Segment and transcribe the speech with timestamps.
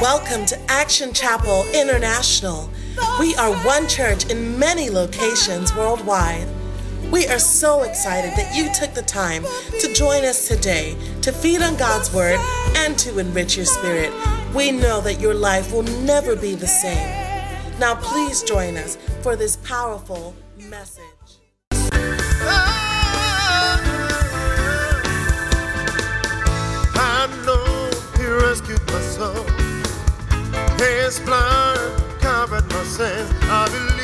[0.00, 2.70] Welcome to Action Chapel International.
[3.18, 6.46] We are one church in many locations worldwide.
[7.10, 9.42] We are so excited that you took the time
[9.80, 12.38] to join us today to feed on God's Word
[12.76, 14.12] and to enrich your spirit.
[14.54, 17.80] We know that your life will never be the same.
[17.80, 21.02] Now, please join us for this powerful message.
[30.78, 33.30] His blood covered my sins.
[33.42, 33.98] I believe.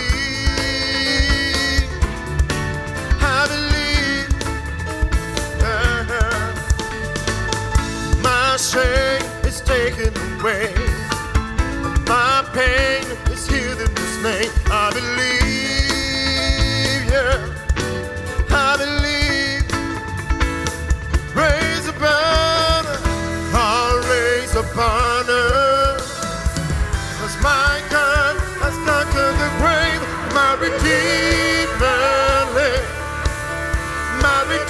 [3.20, 4.30] I believe.
[5.62, 6.52] Uh-huh.
[8.23, 10.74] My shame is taken away.
[12.09, 14.52] My pain is healed in His name.
[14.66, 15.43] I believe.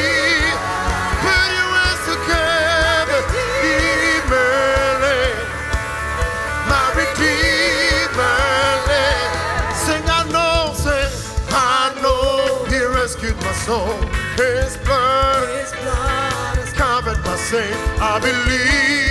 [13.70, 14.02] Soul.
[14.42, 17.74] His blood, His blood has covered my sin.
[18.02, 19.09] I believe,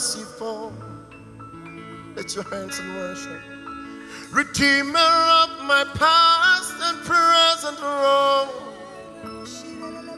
[0.00, 0.72] merciful.
[2.16, 3.38] Lift your hands and worship.
[4.32, 8.48] Redeemer of my past and present wrong.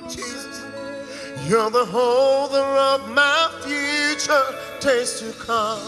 [0.08, 0.62] Jesus,
[1.48, 4.44] you're the holder of my future
[4.80, 5.80] days to come.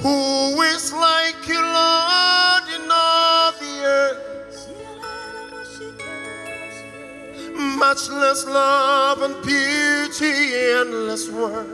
[0.00, 4.31] Who is like you, Lord, in all the earth?
[7.62, 11.68] Much less love and beauty, endless world.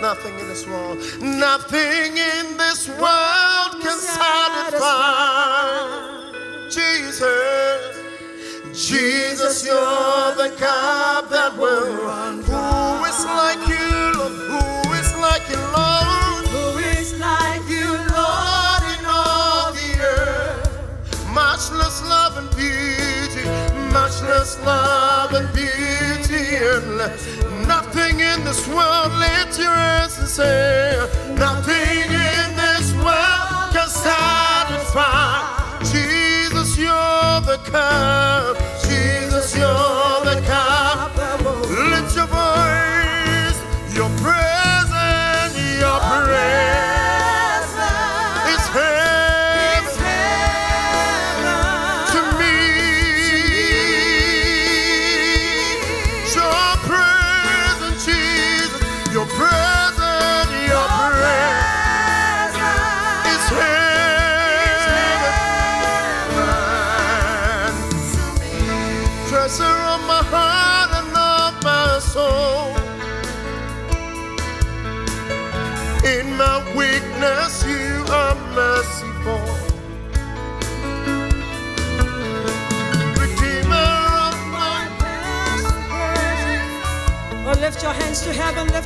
[0.00, 4.82] Nothing in this world, nothing in this world can satisfy.
[6.70, 7.96] Jesus,
[8.72, 12.42] Jesus, you're the cup that will run.
[12.42, 14.32] Who is like you, Lord?
[14.86, 16.11] Who is like you, Lord?
[24.64, 29.12] Love and beauty, and nothing in this world.
[29.18, 29.71] Lift your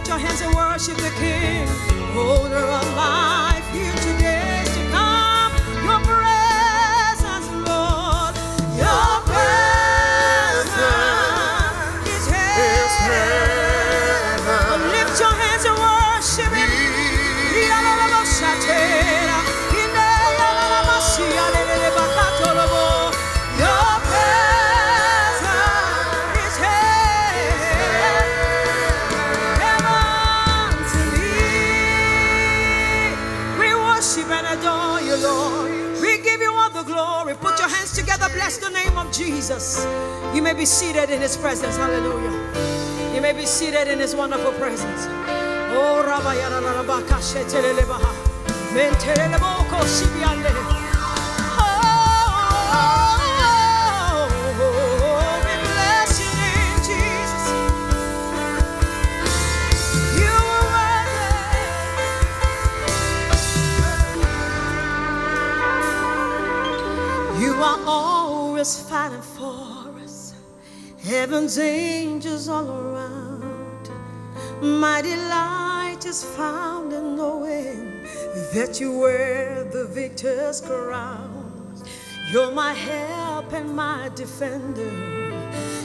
[0.06, 1.68] lift your hands and worship the King,
[2.16, 3.55] owner of life
[40.66, 41.76] seated in His presence.
[41.76, 43.14] Hallelujah.
[43.14, 45.06] You may be seated in His wonderful presence.
[45.78, 46.02] Oh,
[49.86, 50.75] Shibiande.
[71.18, 73.88] Heaven's angels all around.
[74.60, 78.04] My delight is found in knowing
[78.52, 81.74] that you wear the victor's crown.
[82.30, 84.92] You're my help and my defender.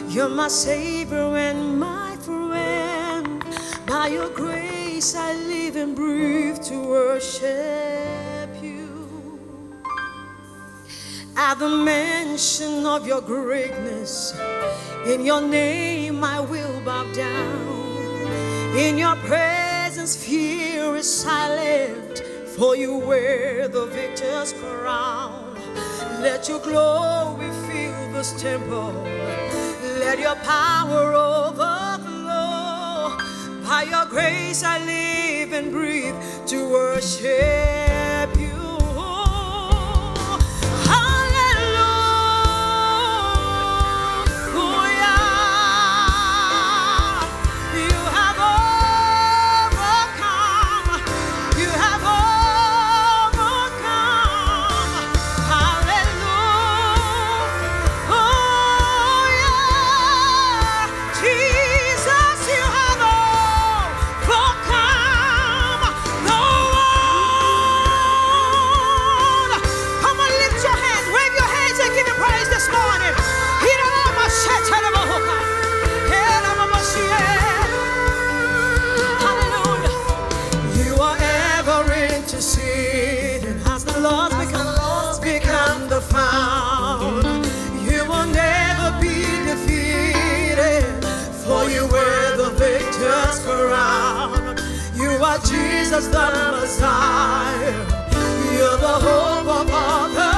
[0.10, 3.42] You're my savior and my friend.
[3.88, 8.01] By your grace, I live and breathe to worship
[11.44, 14.40] At the mention of your greatness,
[15.08, 18.78] in your name I will bow down.
[18.78, 22.20] In your presence, fear is silent,
[22.56, 25.56] for you wear the victor's crown.
[26.22, 28.94] Let your glory fill this temple.
[29.98, 33.18] Let your power overflow.
[33.68, 36.16] By your grace, I live and breathe
[36.46, 37.91] to worship
[95.92, 97.74] Jesus the Messiah.
[98.54, 100.31] You're the hope of all the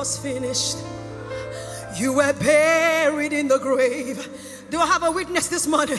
[0.00, 0.78] was finished.
[1.94, 4.16] You were buried in the grave.
[4.70, 5.98] Do I have a witness this morning?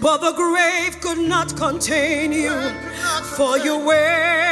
[0.00, 2.54] But the grave could not contain you,
[3.36, 4.51] for you were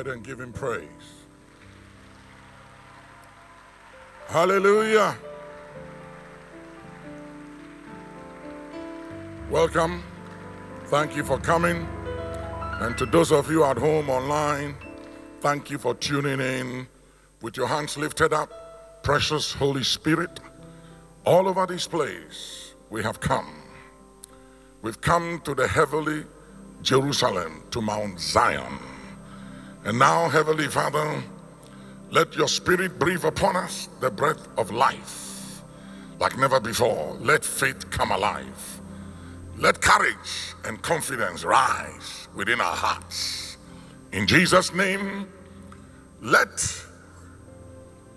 [0.00, 0.88] ahead and give him praise.
[4.28, 5.16] Hallelujah.
[9.50, 10.02] Welcome.
[10.86, 11.86] Thank you for coming.
[12.80, 14.74] And to those of you at home online,
[15.40, 16.86] thank you for tuning in
[17.42, 19.02] with your hands lifted up.
[19.02, 20.40] Precious Holy Spirit,
[21.24, 23.62] all over this place, we have come.
[24.82, 26.24] We've come to the heavenly
[26.82, 28.89] Jerusalem, to Mount Zion.
[29.84, 31.22] And now, Heavenly Father,
[32.10, 35.30] let your spirit breathe upon us the breath of life
[36.20, 37.16] like never before.
[37.18, 38.80] Let faith come alive.
[39.56, 43.56] Let courage and confidence rise within our hearts.
[44.12, 45.26] In Jesus' name,
[46.20, 46.60] let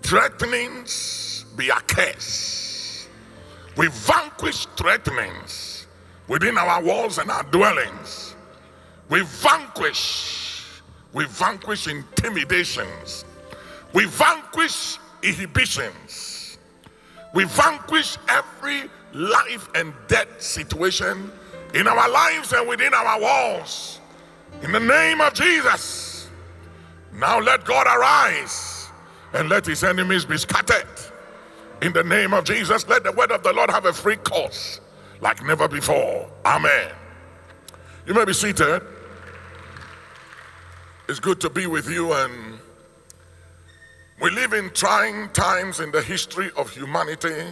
[0.02, 3.08] threatenings be a curse.
[3.76, 5.86] We vanquish threatenings
[6.28, 8.34] within our walls and our dwellings.
[9.08, 10.43] We vanquish,
[11.14, 13.24] we vanquish intimidations.
[13.92, 16.58] We vanquish inhibitions.
[17.32, 21.30] We vanquish every life and death situation
[21.72, 24.00] in our lives and within our walls.
[24.62, 26.28] In the name of Jesus.
[27.12, 28.90] Now let God arise
[29.34, 30.86] and let his enemies be scattered.
[31.80, 34.80] In the name of Jesus, let the word of the Lord have a free course
[35.20, 36.28] like never before.
[36.44, 36.90] Amen.
[38.06, 38.82] You may be seated.
[41.06, 42.58] It's good to be with you, and
[44.22, 47.44] we live in trying times in the history of humanity.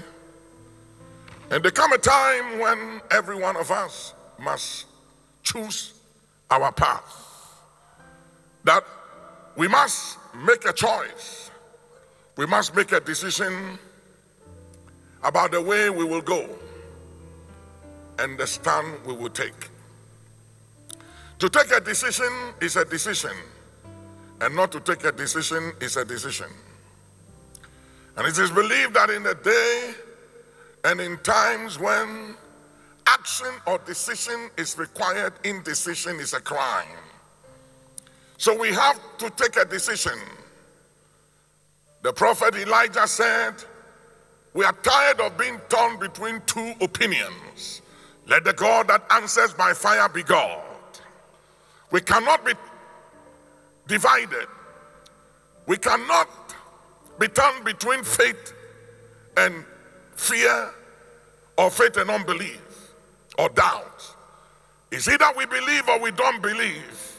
[1.51, 4.87] And there come a time when every one of us must
[5.43, 5.93] choose
[6.51, 7.59] our path.
[8.65, 8.85] That
[9.55, 11.51] we must make a choice.
[12.39, 13.79] We must make a decision
[15.23, 16.49] about the way we will go
[18.19, 19.69] and the stand we will take.
[21.43, 23.33] To take a decision is a decision,
[24.41, 26.47] and not to take a decision is a decision.
[28.17, 29.93] And it is believed that in the day
[30.85, 32.37] and in times when
[33.09, 36.87] action or decision is required, indecision is a crime.
[38.37, 40.21] So we have to take a decision.
[42.03, 43.55] The prophet Elijah said,
[44.55, 47.83] We are tired of being torn between two opinions.
[48.29, 50.62] Let the God that answers by fire be God.
[51.93, 52.53] We cannot be
[53.87, 54.49] divided.
[55.67, 56.29] We cannot
[57.19, 58.55] be torn between faith
[59.37, 59.65] and
[60.17, 60.71] fear
[61.59, 62.63] or faith and unbelief
[63.39, 64.17] or doubt.
[64.91, 67.19] It's either we believe or we don't believe.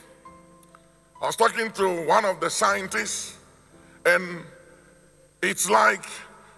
[1.21, 3.37] I was talking to one of the scientists,
[4.05, 4.41] and
[5.41, 6.03] it's like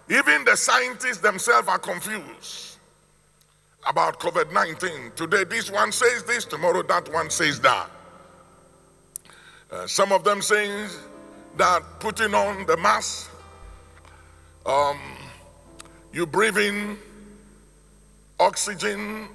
[0.08, 2.78] even the scientists themselves are confused
[3.88, 5.12] about COVID 19.
[5.14, 7.90] Today, this one says this, tomorrow, that one says that.
[9.70, 10.88] Uh, some of them saying
[11.56, 13.30] that putting on the mask,
[14.64, 14.98] um,
[16.12, 16.96] you breathe in
[18.38, 19.28] oxygen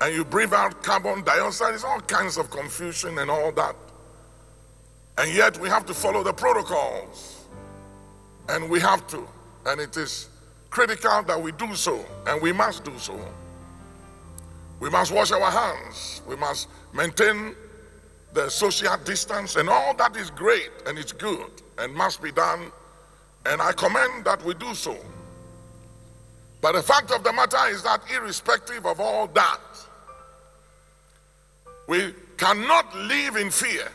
[0.00, 3.76] and you breathe out carbon dioxide, it's all kinds of confusion and all that.
[5.18, 7.46] And yet we have to follow the protocols.
[8.48, 9.26] And we have to.
[9.64, 10.28] And it is
[10.70, 12.04] critical that we do so.
[12.26, 13.18] And we must do so.
[14.78, 16.20] We must wash our hands.
[16.28, 17.54] We must maintain
[18.36, 19.56] the social distance.
[19.56, 22.70] And all that is great and it's good and must be done.
[23.46, 24.96] And I commend that we do so.
[26.60, 29.60] But the fact of the matter is that, irrespective of all that,
[31.86, 33.88] we cannot live in fear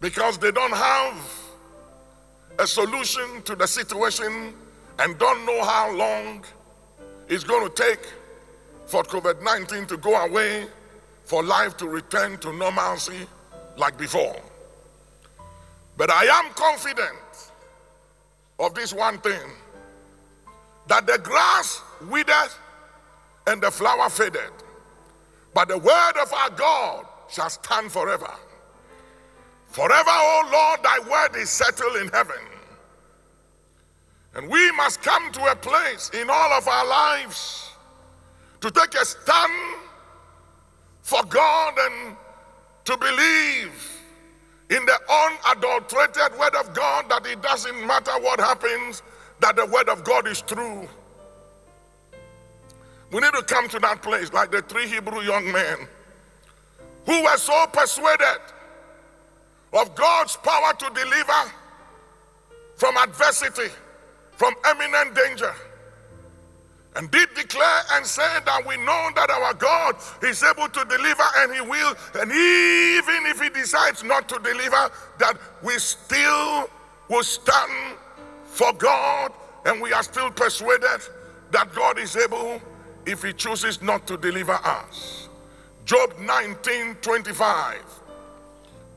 [0.00, 1.16] because they don't have
[2.58, 4.54] a solution to the situation
[4.98, 6.44] and don't know how long
[7.28, 8.06] it's going to take
[8.86, 10.66] for COVID 19 to go away,
[11.24, 13.26] for life to return to normalcy
[13.76, 14.36] like before.
[15.96, 17.18] But I am confident
[18.58, 19.50] of this one thing
[20.88, 22.50] that the grass withered
[23.46, 24.52] and the flower faded,
[25.54, 28.32] but the word of our God shall stand forever.
[29.68, 32.36] Forever, O Lord, thy word is settled in heaven.
[34.34, 37.70] And we must come to a place in all of our lives
[38.60, 39.52] to take a stand
[41.02, 42.16] for God and
[42.84, 44.00] to believe
[44.70, 49.02] in the unadulterated word of God that it doesn't matter what happens,
[49.40, 50.88] that the word of God is true.
[53.10, 55.86] We need to come to that place like the three Hebrew young men
[57.04, 58.40] who were so persuaded
[59.74, 61.52] of God's power to deliver
[62.76, 63.70] from adversity,
[64.32, 65.54] from imminent danger,
[66.96, 71.22] and did declare and said that we know that our God is able to deliver
[71.38, 71.94] and He will.
[72.14, 76.68] And even if He decides not to deliver, that we still
[77.08, 77.96] will stand
[78.44, 79.32] for God
[79.64, 81.00] and we are still persuaded
[81.50, 82.60] that God is able
[83.06, 85.28] if He chooses not to deliver us.
[85.84, 87.82] Job 19 25.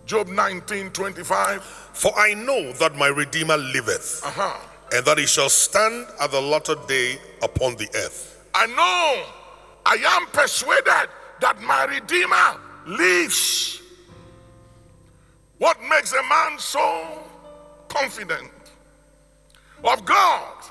[0.06, 1.64] Job 19 25.
[1.64, 4.60] For I know that my Redeemer liveth, Uh-huh.
[4.92, 8.44] And that he shall stand at the latter day upon the earth.
[8.54, 9.25] I know,
[9.86, 11.10] I am persuaded
[11.42, 13.82] that my Redeemer lives.
[15.58, 17.24] What makes a man so
[17.88, 18.51] confident
[19.84, 20.63] of God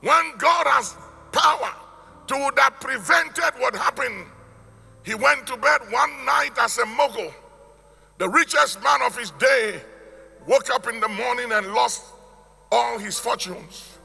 [0.00, 0.96] when God has
[1.32, 1.72] power
[2.28, 4.26] to have prevented what happened?
[5.04, 7.32] He went to bed one night as a mogul,
[8.18, 9.80] the richest man of his day,
[10.46, 12.02] woke up in the morning and lost
[12.76, 13.98] all his fortunes.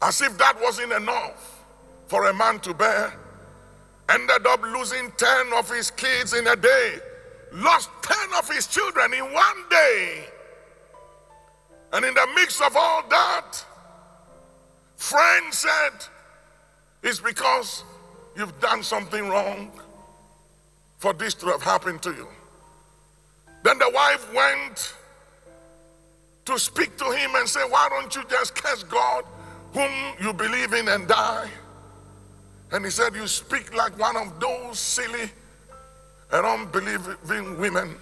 [0.00, 1.64] As if that wasn't enough
[2.06, 3.12] for a man to bear.
[4.08, 6.98] Ended up losing 10 of his kids in a day,
[7.52, 10.26] lost 10 of his children in one day.
[11.92, 13.64] And in the mix of all that,
[14.96, 16.06] friends said,
[17.02, 17.82] It's because
[18.36, 19.72] you've done something wrong
[20.98, 22.28] for this to have happened to you.
[23.64, 24.94] Then the wife went
[26.46, 29.24] to speak to him and say, Why don't you just curse God
[29.72, 31.50] whom you believe in and die?
[32.72, 35.30] And he said, You speak like one of those silly
[36.32, 37.96] and unbelieving women.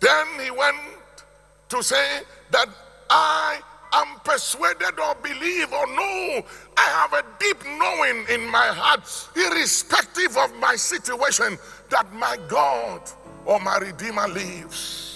[0.00, 0.76] Then he went
[1.68, 2.68] to say that
[3.10, 3.60] I
[3.92, 6.42] am persuaded or believe or know
[6.76, 9.02] I have a deep knowing in my heart,
[9.36, 11.58] irrespective of my situation,
[11.90, 13.02] that my God
[13.44, 15.09] or my Redeemer lives.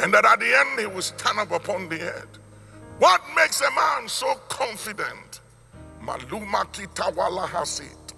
[0.00, 2.38] And that at the end he will stand up upon the earth.
[2.98, 5.40] What makes a man so confident?
[6.02, 8.14] Maluma kitawala hasit.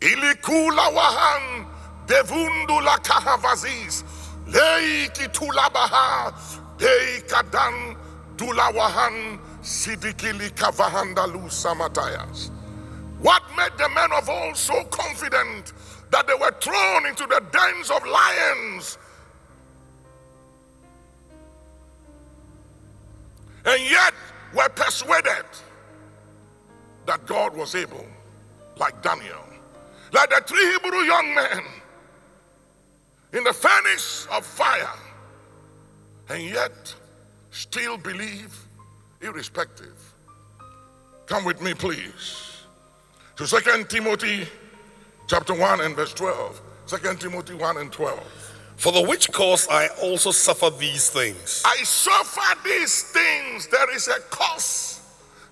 [0.00, 1.66] Ilikula wahan
[2.06, 4.04] devundu la kahavazis.
[4.46, 6.34] Lei kitula baha.
[6.78, 7.96] Dei kadan
[8.36, 12.50] dula wahan sidikili kavahandalu samatayas.
[13.20, 15.74] What made the men of old so confident
[16.10, 18.96] that they were thrown into the dens of lions?
[23.64, 24.14] And yet
[24.54, 25.44] were persuaded
[27.06, 28.06] that God was able,
[28.76, 29.44] like Daniel,
[30.12, 31.62] like the three Hebrew young men
[33.32, 34.90] in the furnace of fire,
[36.28, 36.94] and yet
[37.50, 38.56] still believe
[39.20, 40.14] irrespective.
[41.26, 42.64] Come with me, please,
[43.36, 44.48] to Second Timothy
[45.26, 46.60] chapter 1 and verse 12.
[46.86, 48.39] 2 Timothy 1 and 12.
[48.80, 51.62] For the which cause I also suffer these things.
[51.66, 53.66] I suffer these things.
[53.66, 55.02] There is a cause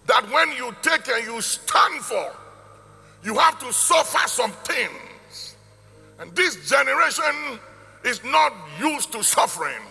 [0.07, 2.35] that when you take and you stand for,
[3.23, 5.57] you have to suffer some things.
[6.19, 7.59] And this generation
[8.03, 9.83] is not used to suffering.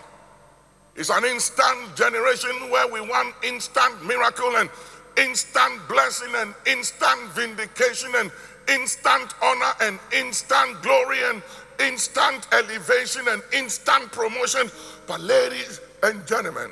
[0.96, 4.68] It's an instant generation where we want instant miracle and
[5.16, 8.32] instant blessing and instant vindication and
[8.68, 11.40] instant honor and instant glory and
[11.80, 14.70] instant elevation and instant promotion.
[15.06, 16.70] But, ladies and gentlemen,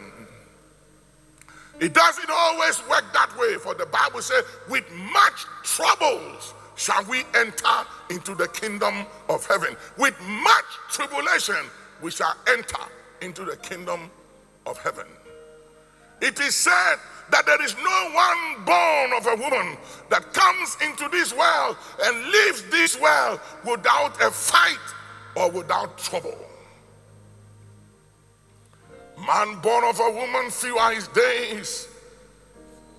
[1.81, 7.23] it doesn't always work that way, for the Bible says, with much troubles shall we
[7.35, 9.77] enter into the kingdom of heaven.
[9.99, 11.71] With much tribulation,
[12.03, 12.83] we shall enter
[13.21, 14.11] into the kingdom
[14.66, 15.07] of heaven.
[16.21, 16.97] It is said
[17.31, 19.77] that there is no one born of a woman
[20.09, 24.79] that comes into this world and leaves this world without a fight
[25.37, 26.37] or without trouble.
[29.18, 31.88] Man born of a woman, few are his days,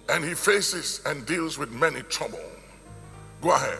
[0.09, 2.39] and he faces and deals with many trouble.
[3.41, 3.79] Go ahead.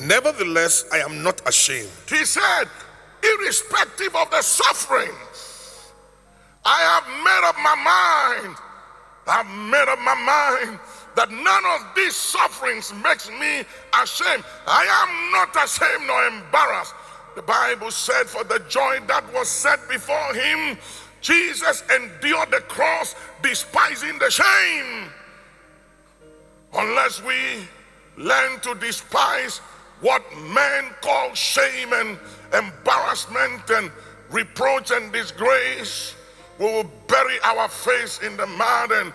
[0.00, 1.90] Nevertheless, I am not ashamed.
[2.08, 2.64] He said,
[3.22, 5.14] irrespective of the suffering,
[6.64, 7.74] I have made up my
[8.44, 8.56] mind.
[9.26, 10.78] I've made up my mind
[11.16, 13.64] that none of these sufferings makes me
[14.00, 14.44] ashamed.
[14.66, 16.94] I am not ashamed nor embarrassed.
[17.38, 20.76] The Bible said, for the joy that was set before him,
[21.20, 25.04] Jesus endured the cross, despising the shame.
[26.74, 27.62] Unless we
[28.16, 29.58] learn to despise
[30.00, 32.18] what men call shame and
[32.52, 33.92] embarrassment and
[34.30, 36.16] reproach and disgrace,
[36.58, 39.12] we will bury our face in the mud and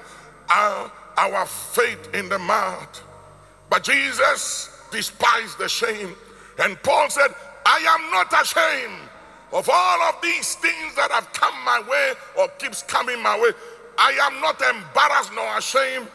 [0.50, 2.88] our, our faith in the mud.
[3.70, 6.16] But Jesus despised the shame.
[6.58, 9.10] And Paul said, I am not ashamed
[9.52, 13.52] of all of these things that have come my way or keeps coming my way.
[13.98, 16.08] I am not embarrassed nor ashamed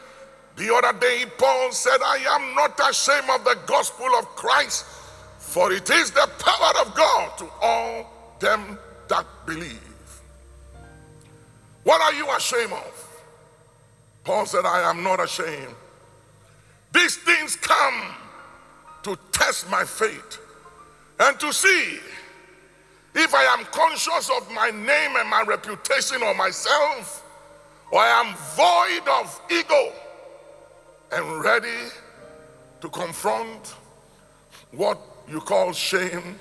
[0.59, 4.85] The other day, Paul said, I am not ashamed of the gospel of Christ,
[5.39, 8.77] for it is the power of God to all them
[9.09, 9.79] that believe.
[11.85, 13.23] What are you ashamed of?
[14.25, 15.77] Paul said, I am not ashamed.
[16.93, 18.17] These things come
[19.05, 20.41] to test my faith
[21.21, 21.99] and to see
[23.15, 27.25] if I am conscious of my name and my reputation or myself,
[27.91, 29.93] or I am void of ego
[31.13, 31.91] and ready
[32.81, 33.75] to confront
[34.73, 36.39] what you call shame,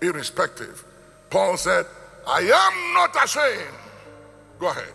[0.00, 0.84] irrespective.
[1.30, 1.86] Paul said,
[2.26, 3.74] I am not ashamed.
[4.58, 4.94] Go ahead.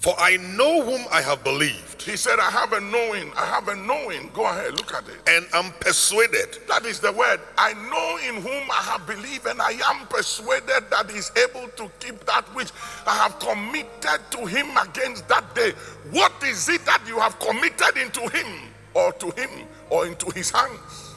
[0.00, 3.68] For I know whom I have believed, He said, I have a knowing, I have
[3.68, 4.30] a knowing.
[4.32, 5.16] Go ahead, look at it.
[5.28, 7.38] and I am persuaded That is the word.
[7.58, 11.68] I know in whom I have believed, and I am persuaded that He is able
[11.76, 12.70] to keep that which
[13.06, 15.72] I have committed to Him against that day.
[16.10, 18.46] What is it that you have committed into Him,
[18.94, 19.50] or to Him,
[19.90, 21.14] or into His hands?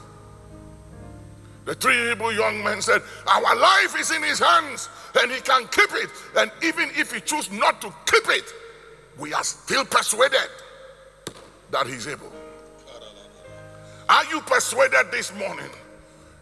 [1.63, 4.89] The three Hebrew young men said, Our life is in His hands,
[5.21, 6.09] and He can keep it.
[6.35, 8.53] And even if He choose not to keep it,
[9.17, 10.49] we are still persuaded
[11.71, 12.31] that He's able.
[14.09, 15.69] Are you persuaded this morning?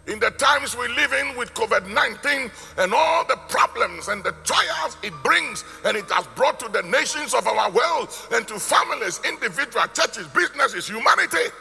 [0.07, 4.33] In the times we live in with COVID 19 and all the problems and the
[4.43, 8.59] trials it brings, and it has brought to the nations of our world and to
[8.59, 11.53] families, individual churches, businesses, humanity.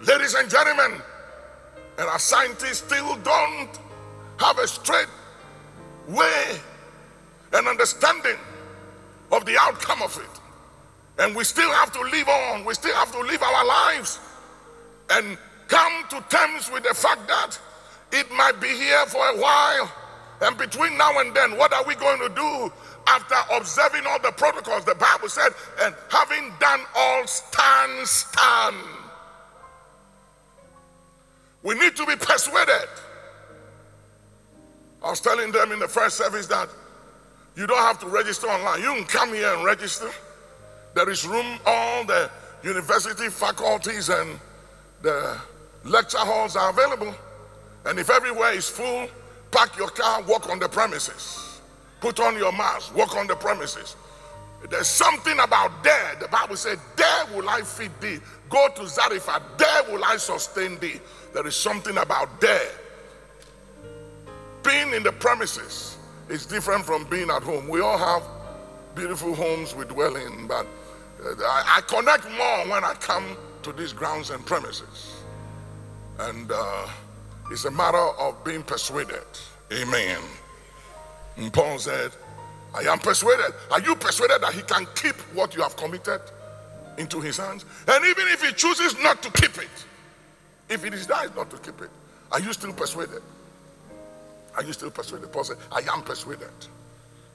[0.00, 1.02] Ladies and gentlemen,
[1.98, 3.78] and our scientists still don't
[4.38, 5.08] have a straight
[6.06, 6.60] way
[7.52, 8.36] and understanding
[9.32, 10.37] of the outcome of it.
[11.18, 14.20] And we still have to live on, we still have to live our lives
[15.10, 17.58] and come to terms with the fact that
[18.12, 19.92] it might be here for a while.
[20.40, 22.72] And between now and then, what are we going to do
[23.08, 24.84] after observing all the protocols?
[24.84, 25.50] The Bible said,
[25.80, 28.76] and having done all, stand, stand.
[31.64, 32.88] We need to be persuaded.
[35.02, 36.68] I was telling them in the first service that
[37.56, 38.80] you don't have to register online.
[38.80, 40.10] You can come here and register.
[40.94, 42.30] There is room, all the
[42.62, 44.38] university faculties and
[45.02, 45.38] the
[45.84, 47.14] lecture halls are available.
[47.86, 49.08] And if everywhere is full,
[49.50, 51.60] park your car, walk on the premises.
[52.00, 53.96] Put on your mask, walk on the premises.
[54.68, 56.16] There's something about there.
[56.20, 58.18] The Bible said, There will I feed thee.
[58.50, 61.00] Go to Zarephath, there will I sustain thee.
[61.32, 62.70] There is something about there.
[64.64, 65.96] Being in the premises
[66.28, 67.68] is different from being at home.
[67.68, 68.22] We all have
[68.94, 70.66] beautiful homes we dwell in, but
[71.22, 75.22] uh, I, I connect more when I come to these grounds and premises.
[76.18, 76.88] And uh,
[77.50, 79.24] it's a matter of being persuaded.
[79.72, 80.18] Amen.
[81.36, 82.10] And Paul said,
[82.74, 83.52] I am persuaded.
[83.70, 86.20] Are you persuaded that he can keep what you have committed
[86.98, 87.64] into his hands?
[87.86, 89.68] And even if he chooses not to keep it,
[90.68, 91.90] if he decides not to keep it,
[92.30, 93.22] are you still persuaded?
[94.56, 95.32] Are you still persuaded?
[95.32, 96.50] Paul said, I am persuaded.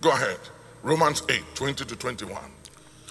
[0.01, 0.39] Go ahead.
[0.83, 2.37] Romans 8, 20 to 21.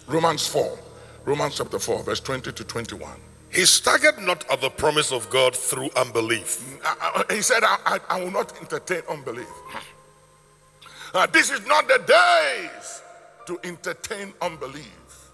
[0.07, 0.79] Romans 4.
[1.25, 3.11] Romans chapter 4, verse 20 to 21.
[3.51, 7.77] he staggered not at the promise of God through unbelief, Uh, uh, he said, I,
[7.87, 9.49] I, I will not entertain unbelief.
[11.15, 13.03] Uh, this is not the days
[13.47, 15.31] to entertain unbelief.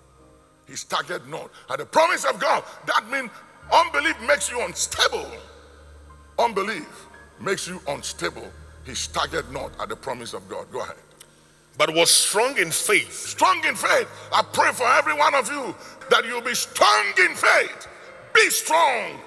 [0.66, 1.50] He staggered not.
[1.70, 3.30] At the promise of God, that means
[3.72, 5.30] unbelief makes you unstable.
[6.38, 7.06] Unbelief
[7.40, 8.50] makes you unstable.
[8.84, 10.70] He staggered not at the promise of God.
[10.70, 10.96] Go ahead.
[11.78, 14.08] But was strong in faith, Strong in faith.
[14.32, 15.74] I pray for every one of you
[16.10, 17.86] that you'll be strong in faith.
[18.34, 19.20] Be strong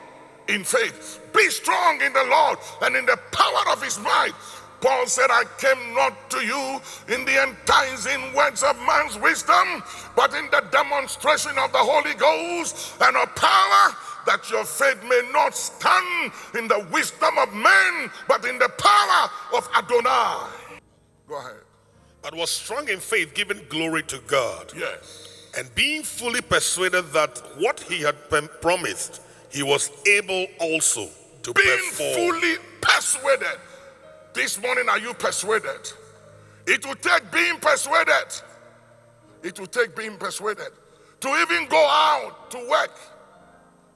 [0.49, 1.21] in faith.
[1.33, 4.33] Be strong in the Lord and in the power of his might.
[4.81, 9.83] Paul said, I came not to you in the enticing words of man's wisdom,
[10.15, 15.21] but in the demonstration of the Holy Ghost and of power, that your faith may
[15.31, 20.49] not stand in the wisdom of men, but in the power of Adonai.
[21.27, 21.70] Go ahead.
[22.21, 25.47] But was strong in faith, giving glory to God, Yes.
[25.57, 28.15] and being fully persuaded that what he had
[28.61, 31.09] promised, he was able also
[31.43, 32.13] to being perform.
[32.13, 33.59] fully persuaded.
[34.33, 35.91] This morning, are you persuaded?
[36.67, 38.27] It will take being persuaded.
[39.43, 40.69] It will take being persuaded
[41.19, 42.97] to even go out to work,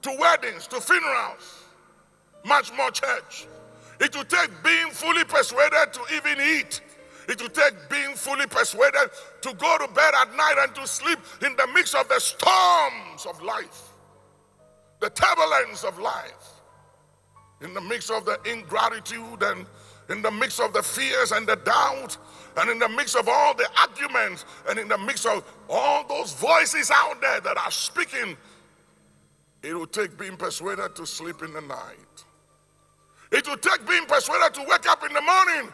[0.02, 1.62] to weddings, to funerals,
[2.44, 3.46] much more church.
[4.00, 6.80] It will take being fully persuaded to even eat.
[7.28, 9.10] It will take being fully persuaded
[9.42, 13.26] to go to bed at night and to sleep in the midst of the storms
[13.28, 13.90] of life,
[15.00, 16.50] the turbulence of life
[17.62, 19.66] in the mix of the ingratitude and
[20.10, 22.18] in the mix of the fears and the doubt
[22.58, 26.34] and in the mix of all the arguments and in the mix of all those
[26.34, 28.36] voices out there that are speaking
[29.62, 32.24] It will take being persuaded to sleep in the night.
[33.32, 35.72] It will take being persuaded to wake up in the morning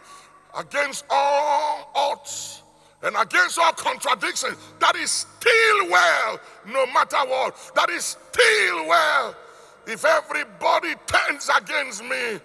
[0.56, 2.62] against all odds
[3.02, 4.56] and against all contradictions.
[4.78, 7.72] That is still well, no matter what.
[7.74, 9.34] That is still well.
[9.86, 12.40] If everybody turns against me,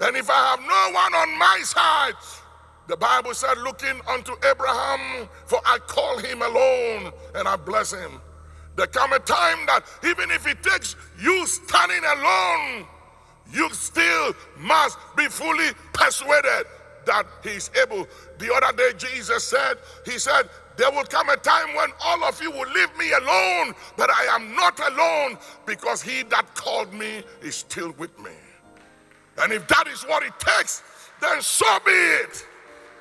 [0.00, 2.14] and if I have no one on my side,
[2.86, 8.20] the Bible said, looking unto Abraham, for I call him alone and I bless him.
[8.76, 12.86] There come a time that even if it takes you standing alone,
[13.52, 16.64] you still must be fully persuaded
[17.08, 18.06] that he's able.
[18.38, 22.40] The other day, Jesus said, He said, there will come a time when all of
[22.40, 27.24] you will leave me alone, but I am not alone because he that called me
[27.42, 28.30] is still with me.
[29.38, 30.84] And if that is what it takes,
[31.20, 32.46] then so be it.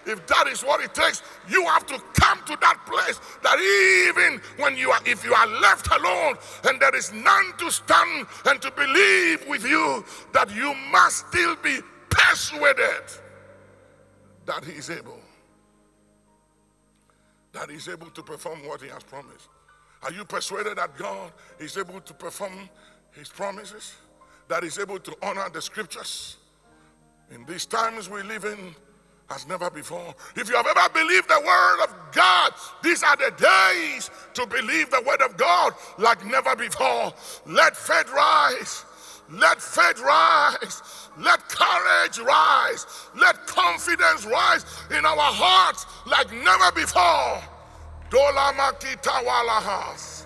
[0.08, 4.41] If that is what it takes, you have to come to that place that even
[4.58, 8.60] when you are, if you are left alone and there is none to stand and
[8.62, 13.04] to believe with you, that you must still be persuaded
[14.48, 15.20] that He is able.
[17.54, 19.50] That He's able to perform what He has promised.
[20.04, 22.70] Are you persuaded that God is able to perform
[23.12, 23.96] His promises?
[24.48, 26.38] That He's able to honor the scriptures?
[27.32, 28.74] In these times we live in,
[29.30, 30.16] as never before.
[30.36, 34.90] If you have ever believed the word of God, these are the days to believe
[34.90, 37.14] the word of God like never before.
[37.46, 38.86] Let faith rise.
[39.32, 40.82] Let faith rise.
[41.20, 42.86] Let courage rise.
[43.16, 47.42] Let confidence rise in our hearts like never before.
[48.10, 50.26] Dolamaki tawalahas.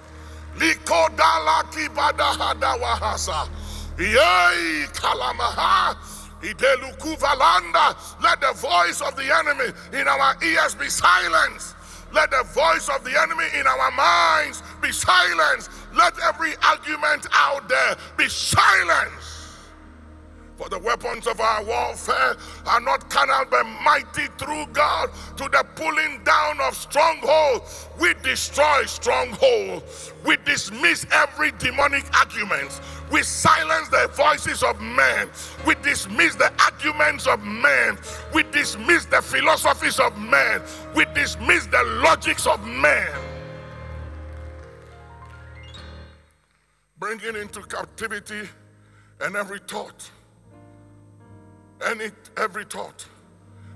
[0.57, 3.49] Likodala kibadahada wahasa.
[3.97, 5.95] Yay kalamaha.
[6.43, 11.75] Let the voice of the enemy in our ears be silenced.
[12.13, 15.71] Let the voice of the enemy in our minds be silenced.
[15.95, 19.31] Let every argument out there be silenced.
[20.61, 22.35] For the weapons of our warfare
[22.67, 27.87] are not carnal but mighty through God to the pulling down of strongholds.
[27.99, 30.13] We destroy strongholds.
[30.23, 32.79] We dismiss every demonic argument.
[33.11, 35.29] We silence the voices of men.
[35.65, 37.97] We dismiss the arguments of men.
[38.33, 40.61] We dismiss the philosophies of men.
[40.95, 43.11] We dismiss the logics of men.
[46.97, 48.47] Bringing into captivity
[49.19, 50.09] and every thought
[51.85, 53.05] any every thought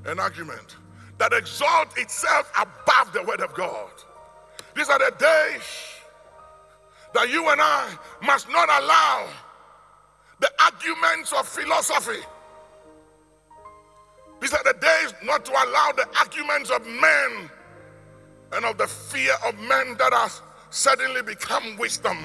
[0.05, 0.77] and argument
[1.17, 3.91] that exalts itself above the word of God.
[4.75, 5.94] These are the days
[7.15, 9.27] that you and I must not allow
[10.41, 12.21] the arguments of philosophy.
[14.41, 17.49] These are the days not to allow the arguments of men
[18.51, 22.17] and of the fear of men that has suddenly become wisdom.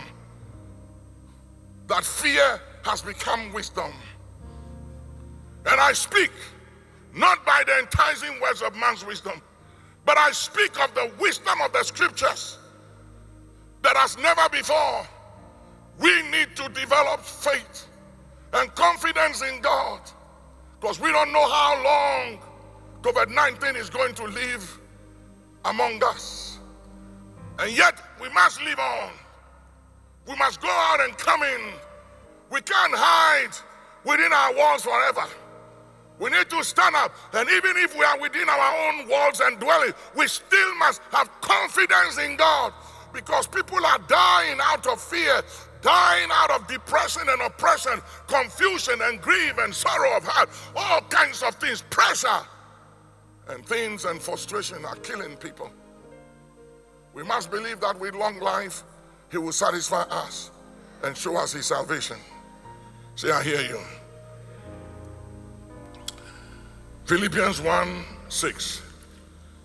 [1.87, 3.93] That fear has become wisdom.
[5.67, 6.33] And I speak
[7.15, 9.41] not by the enticing words of man's wisdom,
[10.05, 12.60] but I speak of the wisdom of the scriptures
[13.83, 15.07] that as never before
[15.99, 17.87] we need to develop faith
[18.55, 20.01] and confidence in God
[20.81, 22.39] because we don't know how long
[23.03, 24.79] COVID 19 is going to live
[25.65, 26.59] among us.
[27.59, 29.11] And yet we must live on.
[30.27, 31.73] We must go out and come in.
[32.51, 33.51] We can't hide
[34.05, 35.25] within our walls forever.
[36.19, 37.15] We need to stand up.
[37.33, 41.31] And even if we are within our own walls and dwelling, we still must have
[41.41, 42.73] confidence in God
[43.13, 45.43] because people are dying out of fear,
[45.83, 51.43] dying out of depression and oppression, confusion and grief and sorrow of heart, all kinds
[51.43, 52.47] of things, pressure
[53.49, 55.71] and things and frustration are killing people.
[57.15, 58.85] We must believe that with long life,
[59.31, 60.51] He will satisfy us
[61.03, 62.17] and show us His salvation.
[63.17, 63.81] Say, I hear you.
[67.05, 68.83] Philippians 1 6.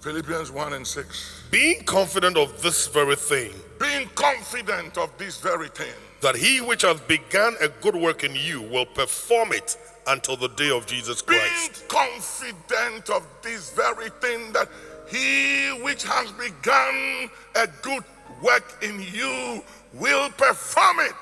[0.06, 1.42] Philippians 1 and 6.
[1.50, 6.84] Being confident of this very thing, Being confident of this very thing, that he which
[6.84, 11.24] hath begun a good work in you will perform it until the day of Jesus
[11.24, 11.88] Christ.
[11.90, 14.70] being confident of this very thing, that
[15.10, 18.04] he which has begun a good
[18.44, 21.16] work in you will perform it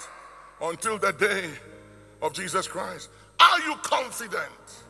[0.61, 1.49] until the day
[2.21, 3.07] of Jesus Christ.
[3.39, 4.82] Are you confident?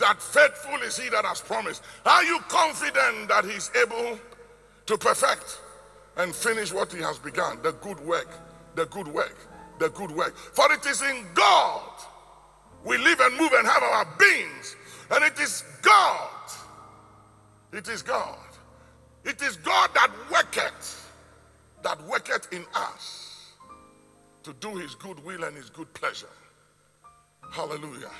[0.00, 1.82] That faithful is he that has promised.
[2.04, 4.18] Are you confident that he's able
[4.86, 5.60] to perfect
[6.16, 7.60] and finish what he has begun?
[7.62, 8.28] The good work,
[8.74, 9.36] the good work,
[9.78, 10.36] the good work.
[10.36, 11.92] For it is in God
[12.84, 14.76] we live and move and have our beings.
[15.10, 16.30] And it is God.
[17.72, 18.38] It is God.
[19.24, 21.12] It is God that worketh,
[21.82, 23.46] that worketh in us.
[24.42, 26.26] to do his good will and his good pleasure.
[27.52, 28.10] Hallelujah.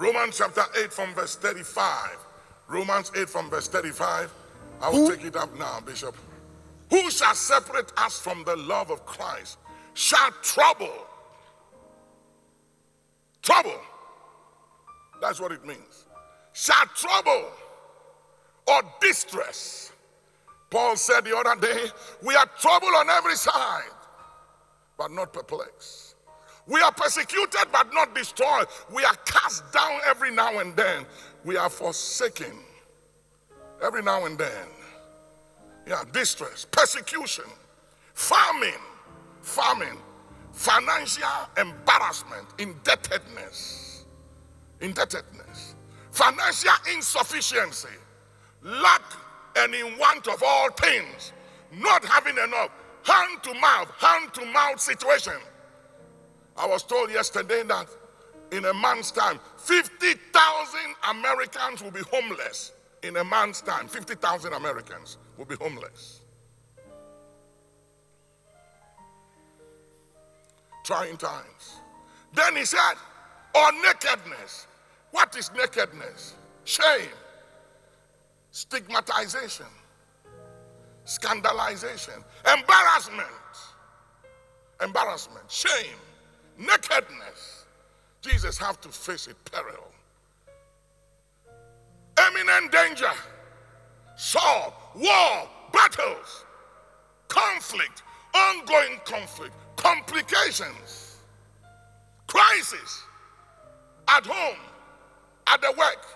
[0.00, 2.16] Romans chapter 8 from verse 35.
[2.68, 4.32] Romans 8 from verse 35.
[4.80, 6.16] I will take it up now, Bishop.
[6.88, 9.58] Who shall separate us from the love of Christ?
[9.92, 11.06] Shall trouble.
[13.42, 13.78] Trouble.
[15.20, 16.06] That's what it means.
[16.54, 17.50] Shall trouble
[18.68, 19.92] or distress.
[20.70, 21.90] Paul said the other day,
[22.22, 23.82] we are troubled on every side,
[24.96, 26.09] but not perplexed.
[26.70, 28.66] We are persecuted, but not destroyed.
[28.94, 31.04] We are cast down every now and then.
[31.44, 32.52] We are forsaken
[33.82, 34.68] every now and then.
[35.84, 37.46] Yeah, distress, persecution,
[38.14, 38.80] famine,
[39.42, 39.98] famine,
[40.52, 41.26] financial
[41.58, 44.04] embarrassment, indebtedness,
[44.80, 45.74] indebtedness,
[46.12, 47.88] financial insufficiency,
[48.62, 49.02] lack
[49.56, 51.32] and in want of all things,
[51.72, 52.70] not having enough,
[53.02, 55.32] hand to mouth, hand to mouth situation.
[56.56, 57.86] I was told yesterday that
[58.52, 62.72] in a month's time, 50,000 Americans will be homeless.
[63.02, 66.20] In a month's time, 50,000 Americans will be homeless.
[70.84, 71.76] Trying times.
[72.34, 72.94] Then he said,
[73.54, 74.66] or nakedness.
[75.12, 76.34] What is nakedness?
[76.64, 77.08] Shame
[78.50, 79.66] stigmatization,
[81.04, 83.28] scandalization, embarrassment,
[84.82, 85.96] embarrassment, shame,
[86.60, 87.64] nakedness.
[88.20, 89.88] Jesus have to face a peril.
[92.28, 93.10] Imminent danger,
[94.16, 96.44] sword, war, battles,
[97.28, 98.02] conflict,
[98.34, 101.16] ongoing conflict, complications,
[102.26, 103.04] crisis
[104.08, 104.58] at home,
[105.46, 106.06] at the work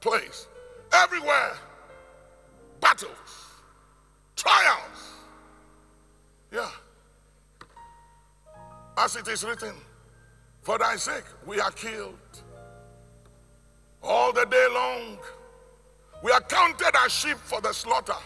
[0.00, 0.46] place,
[0.92, 1.56] everywhere.
[2.80, 3.10] Battles,
[4.36, 5.14] trials.
[6.52, 6.70] Yeah.
[8.98, 9.74] As it is written,
[10.62, 12.18] for thy sake we are killed
[14.02, 15.18] all the day long.
[16.22, 18.20] We are counted as sheep for the slaughter,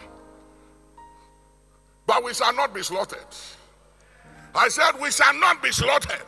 [2.06, 3.18] but we shall not be slaughtered.
[4.54, 6.26] I said, We shall not be slaughtered.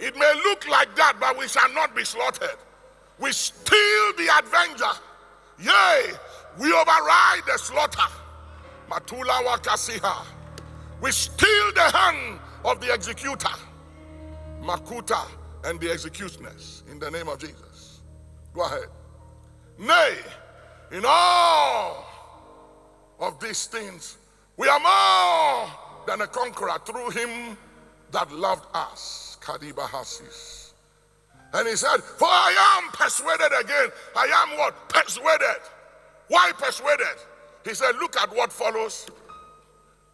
[0.00, 2.58] It may look like that, but we shall not be slaughtered.
[3.20, 5.00] We steal the avenger
[5.62, 6.12] Yea,
[6.58, 8.10] we override the slaughter.
[8.88, 10.24] Matula.
[11.00, 13.48] We steal the hand of the executor.
[14.62, 15.26] Makuta
[15.64, 18.00] and the executioners in the name of Jesus.
[18.52, 18.88] Go ahead.
[19.78, 20.16] Nay,
[20.92, 22.06] in all
[23.18, 24.18] of these things,
[24.56, 25.70] we are more
[26.06, 27.56] than a conqueror through him
[28.10, 29.38] that loved us.
[29.40, 30.72] Kadiba Hasis.
[31.52, 33.88] And he said, For I am persuaded again.
[34.16, 34.88] I am what?
[34.88, 35.60] Persuaded.
[36.28, 37.16] Why persuaded?
[37.64, 39.06] He said, Look at what follows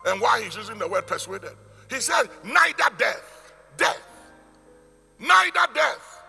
[0.06, 1.52] and why he's using the word persuaded.
[1.88, 4.02] He said, Neither death, death,
[5.18, 6.22] neither death,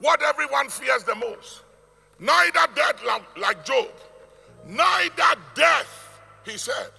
[0.00, 1.62] what everyone fears the most,
[2.18, 3.02] neither death
[3.36, 3.88] like, Job,
[4.66, 6.90] neither death, he said,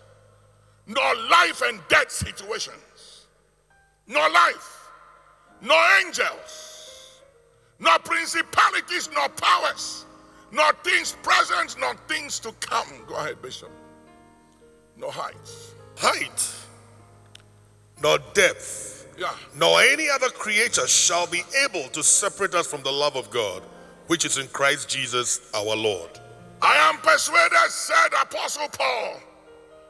[0.88, 3.28] nor life and death situations,
[4.07, 4.89] nor life,
[5.61, 6.69] nor angels
[7.80, 10.05] nor principalities, nor powers,
[10.51, 12.88] nor things present, nor things to come.
[13.07, 13.71] Go ahead, Bishop.
[14.97, 15.74] No heights.
[15.97, 16.53] Height,
[18.02, 19.34] nor depth, yeah.
[19.56, 23.64] nor any other creature shall be able to separate us from the love of God,
[24.08, 26.20] which is in Christ Jesus our Lord.
[26.62, 29.22] I am persuaded, said Apostle Paul.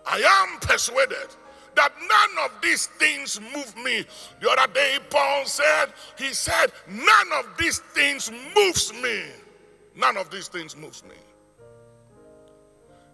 [0.06, 1.28] I am persuaded
[1.76, 4.06] that none of these things move me.
[4.42, 5.88] The other day, Paul said,
[6.18, 9.24] He said, None of these things moves me.
[9.96, 11.16] None of these things moves me.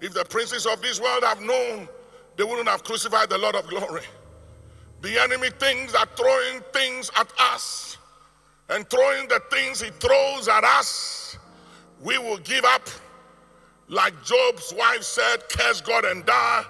[0.01, 1.87] If the princes of this world have known,
[2.37, 4.03] they wouldn't have crucified the Lord of glory.
[5.01, 7.97] The enemy thinks that throwing things at us
[8.69, 11.37] and throwing the things he throws at us,
[12.01, 12.87] we will give up.
[13.87, 16.65] Like Job's wife said, curse God and die.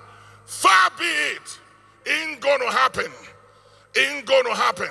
[0.46, 1.60] Far be it.
[2.08, 3.12] Ain't gonna happen.
[3.98, 4.90] Ain't gonna happen.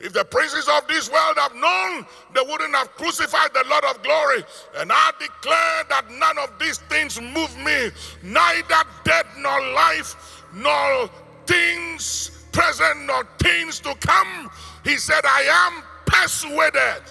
[0.00, 4.02] If the princes of this world have known, they wouldn't have crucified the Lord of
[4.02, 4.44] glory.
[4.76, 7.90] And I declare that none of these things move me,
[8.22, 11.08] neither death nor life, nor
[11.46, 14.50] things present nor things to come.
[14.84, 17.02] He said, I am persuaded.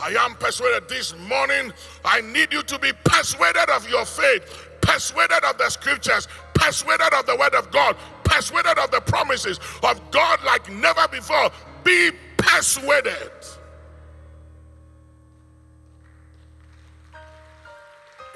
[0.00, 1.72] I am persuaded this morning.
[2.04, 7.26] I need you to be persuaded of your faith, persuaded of the scriptures, persuaded of
[7.26, 11.50] the word of God, persuaded of the promises of God like never before.
[11.82, 13.32] Be persuaded.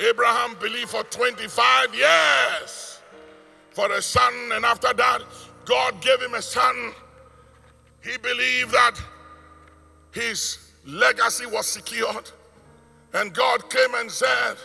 [0.01, 2.90] Abraham believed for 25 years
[3.73, 5.23] for a son, and after that,
[5.65, 6.93] God gave him a son,
[8.03, 9.01] he believed that
[10.13, 12.31] his legacy was secured.
[13.13, 14.57] And God came and said,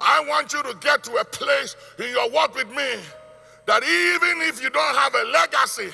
[0.00, 2.96] I want you to get to a place in your walk with me
[3.66, 5.90] that even if you don't have a legacy,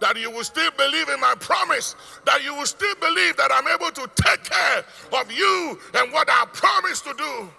[0.00, 1.94] that you will still believe in my promise,
[2.24, 4.84] that you will still believe that I'm able to take care
[5.20, 7.50] of you and what I promised to do.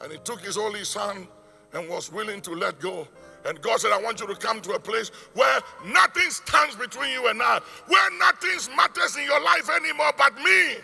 [0.00, 1.28] And he took his only son
[1.72, 3.08] and was willing to let go.
[3.44, 7.10] And God said, I want you to come to a place where nothing stands between
[7.10, 10.76] you and I, where nothing matters in your life anymore but me.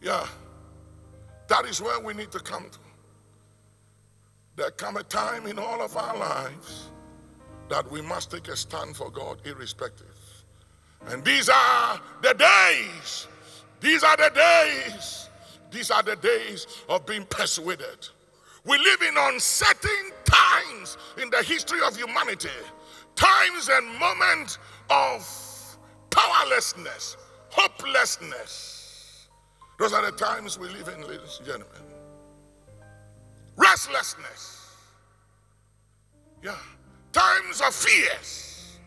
[0.00, 0.26] Yeah,
[1.46, 2.78] that is where we need to come to.
[4.56, 6.88] There come a time in all of our lives
[7.68, 10.14] that we must take a stand for God, irrespective.
[11.06, 13.26] And these are the days.
[13.80, 15.28] These are the days.
[15.72, 18.08] These are the days of being persuaded.
[18.64, 22.48] We live in uncertain times in the history of humanity,
[23.16, 24.58] times and moments
[24.90, 25.78] of
[26.10, 27.16] powerlessness,
[27.50, 29.28] hopelessness.
[29.78, 31.82] Those are the times we live in, ladies and gentlemen
[33.56, 34.76] restlessness.
[36.42, 36.56] Yeah.
[37.12, 38.78] Times of fears,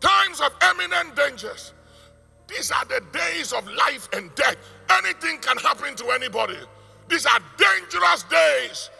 [0.00, 1.74] times of imminent dangers.
[2.48, 4.56] These are the days of life and death.
[4.90, 6.58] Anything can happen to anybody.
[7.08, 8.90] These are dangerous days,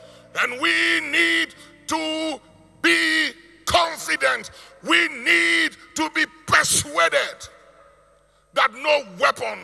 [0.41, 1.55] and we need
[1.89, 2.41] to
[2.83, 3.31] be
[3.65, 4.51] confident.
[4.83, 7.49] We need to be persuaded
[8.55, 9.59] that no weapon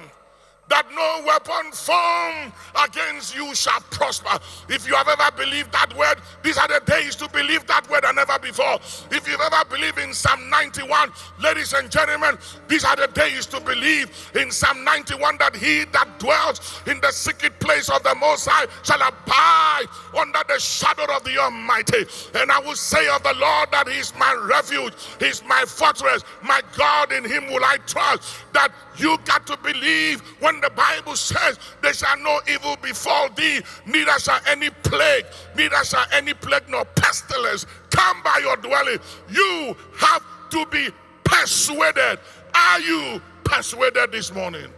[0.68, 2.52] that no weapon formed
[2.84, 4.38] against you shall prosper.
[4.68, 8.04] If you have ever believed that word, these are the days to believe that word
[8.04, 8.78] and never before.
[9.10, 11.10] If you've ever believed in Psalm 91,
[11.40, 12.38] ladies and gentlemen,
[12.68, 17.10] these are the days to believe in Psalm 91 that he that dwells in the
[17.12, 22.04] secret place of the Most High shall abide under the shadow of the Almighty.
[22.34, 25.64] And I will say of the Lord that He is my refuge, He is my
[25.66, 28.44] fortress, my God, in Him will I trust.
[28.52, 33.60] That you got to believe when the Bible says, There shall no evil befall thee,
[33.86, 38.98] neither shall any plague, neither shall any plague nor pestilence come by your dwelling.
[39.28, 40.88] You have to be
[41.24, 42.18] persuaded.
[42.54, 44.70] Are you persuaded this morning?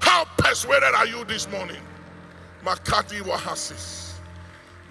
[0.00, 1.82] How persuaded are you this morning?
[2.64, 4.14] Makati wahasis.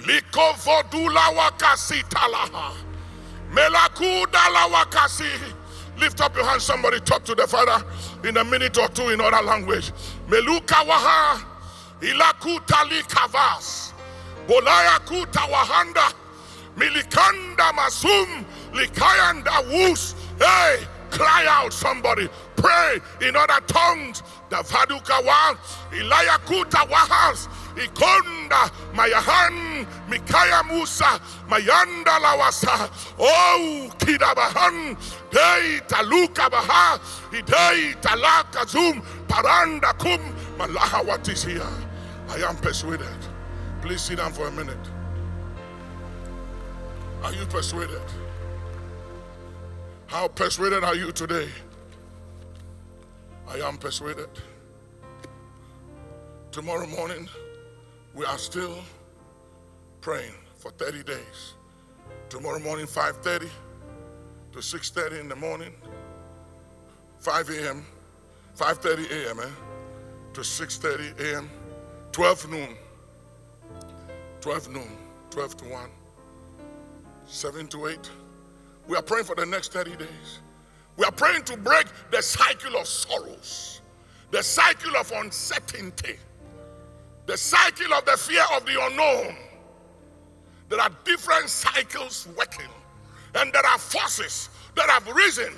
[0.01, 2.73] Liko vodula wakasi talaha.
[3.51, 5.53] Melakuda la wakasi.
[5.97, 7.83] Lift up your hand, somebody talk to the Father
[8.23, 9.91] in a minute or two in other language.
[10.29, 11.41] Meluka waha,
[12.01, 13.93] ilakuta likavas,
[14.47, 16.13] bolaya kuta wahanda,
[16.77, 20.13] milikanda masum, likayanda wus.
[20.37, 22.29] Hey, cry out, somebody.
[22.55, 24.21] Pray in other tongues.
[24.49, 25.55] The vaduka wa,
[25.91, 32.89] ilayakuta wahas, ikonda mayahan mikaya musa mayanda lawasa
[33.19, 34.97] oh kidabahan
[35.31, 36.99] dei taluka baha
[37.31, 40.19] idei talaka zoom paranda kum
[40.57, 41.61] malaha what is here
[42.29, 43.07] i am persuaded.
[43.81, 44.77] Please sit down for a minute.
[47.23, 48.01] Are you persuaded?
[50.07, 51.47] How persuaded are you today?
[53.47, 54.29] I am persuaded.
[56.51, 57.29] Tomorrow morning
[58.13, 58.77] we are still
[60.01, 61.53] praying for 30 days.
[62.29, 63.49] Tomorrow morning, 5:30
[64.51, 65.73] to 6:30 in the morning,
[67.19, 67.85] 5 a.m.,
[68.55, 69.39] 5:30 a.m.
[69.39, 69.49] Eh,
[70.33, 71.49] to 6:30 a.m.,
[72.11, 72.77] 12 noon,
[74.41, 74.97] 12 noon,
[75.29, 75.89] 12 to 1,
[77.25, 78.09] 7 to 8.
[78.87, 80.39] We are praying for the next 30 days.
[80.97, 83.81] We are praying to break the cycle of sorrows,
[84.31, 86.17] the cycle of uncertainty
[87.29, 89.35] the cycle of the fear of the unknown.
[90.67, 92.69] There are different cycles working,
[93.35, 95.53] and there are forces that have risen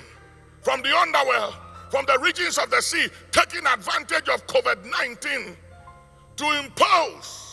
[0.60, 1.54] from the underworld,
[1.90, 5.56] from the regions of the sea, taking advantage of COVID 19
[6.36, 7.51] to impose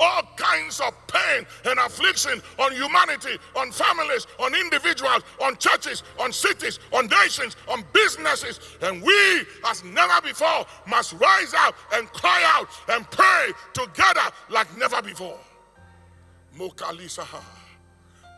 [0.00, 6.32] all kinds of pain and affliction on humanity, on families, on individuals, on churches, on
[6.32, 8.60] cities, on nations, on businesses.
[8.82, 14.74] And we, as never before, must rise up and cry out and pray together like
[14.78, 15.38] never before.
[16.56, 17.59] Mokalisaha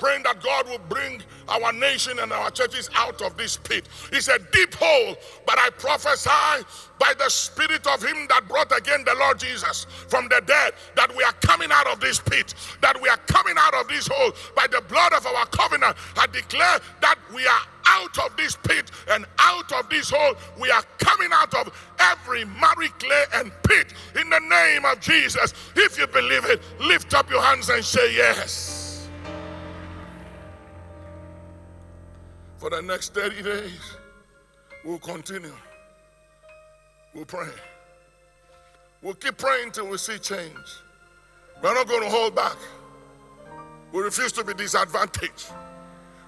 [0.03, 3.89] praying that God will bring our nation and our churches out of this pit.
[4.11, 5.15] It's a deep hole,
[5.47, 6.67] but I prophesy
[6.99, 11.17] by the spirit of him that brought again the Lord Jesus from the dead that
[11.17, 14.33] we are coming out of this pit, that we are coming out of this hole
[14.57, 15.97] by the blood of our covenant.
[16.17, 20.35] I declare that we are out of this pit and out of this hole.
[20.61, 25.55] We are coming out of every muddy clay and pit in the name of Jesus.
[25.77, 28.82] If you believe it, lift up your hands and say yes.
[32.63, 33.97] For the next 30 days,
[34.85, 35.53] we'll continue.
[37.13, 37.49] We'll pray.
[39.03, 40.55] We'll keep praying till we see change.
[41.61, 42.57] We're not going to hold back.
[43.91, 45.51] We refuse to be disadvantaged.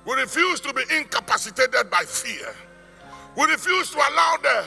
[0.04, 2.52] We refuse to be incapacitated by fear.
[3.36, 4.64] We refuse to allow the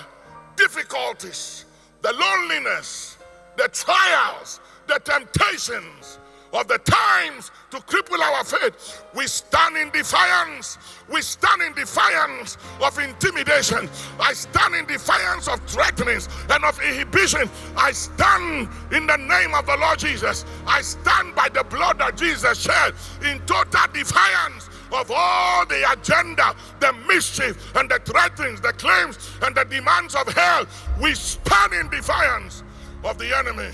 [0.55, 1.65] difficulties,
[2.01, 3.17] the loneliness,
[3.57, 6.19] the trials, the temptations
[6.53, 9.03] of the times to cripple our faith.
[9.13, 10.77] We stand in defiance.
[11.11, 13.89] We stand in defiance of intimidation.
[14.19, 17.49] I stand in defiance of threatenings and of inhibition.
[17.75, 20.45] I stand in the name of the Lord Jesus.
[20.65, 22.93] I stand by the blood that Jesus shed
[23.25, 29.53] in total defiance of all the agenda, the mischief, and the threatenings, the claims, and
[29.53, 30.65] the demands of hell.
[31.01, 32.63] We stand in defiance
[33.03, 33.71] of the enemy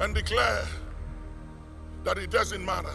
[0.00, 0.66] and declare
[2.06, 2.94] that it doesn't matter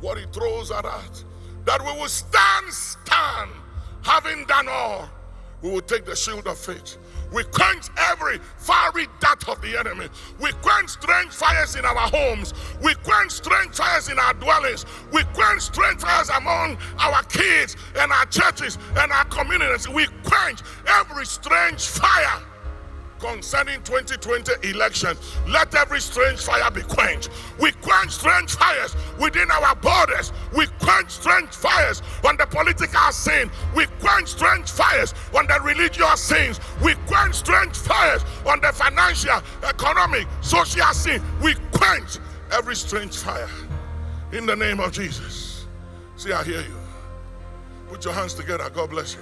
[0.00, 1.24] what he throws at us,
[1.64, 3.50] that we will stand, stand,
[4.02, 5.10] having done all.
[5.60, 6.98] We will take the shield of faith.
[7.32, 10.06] We quench every fiery dart of the enemy.
[10.40, 12.54] We quench strange fires in our homes.
[12.80, 14.86] We quench strange fires in our dwellings.
[15.12, 19.88] We quench strange fires among our kids and our churches and our communities.
[19.88, 22.40] We quench every strange fire
[23.20, 25.16] concerning 2020 election.
[25.48, 27.30] Let every strange fire be quenched.
[27.60, 30.32] We quench strange fires within our borders.
[30.56, 33.50] We quench strange fires on the political scene.
[33.74, 36.58] We quench strange fires on the religious scenes.
[36.82, 41.22] We quench strange fires on the financial, economic, social scene.
[41.42, 42.18] We quench
[42.50, 43.48] every strange fire
[44.32, 45.66] in the name of Jesus.
[46.16, 46.76] See, I hear you.
[47.88, 48.68] Put your hands together.
[48.70, 49.20] God bless you.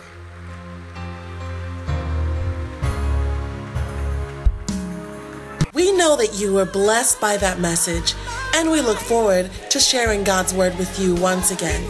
[5.79, 8.17] We know that you were blessed by that message,
[8.57, 11.81] and we look forward to sharing God's Word with you once again.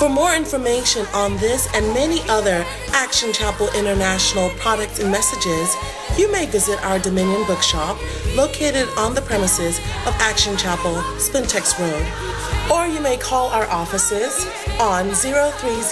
[0.00, 5.72] For more information on this and many other Action Chapel International products and messages,
[6.18, 7.96] you may visit our Dominion Bookshop
[8.34, 12.31] located on the premises of Action Chapel, Spintex Road.
[12.72, 14.46] Or you may call our offices
[14.80, 15.82] on 030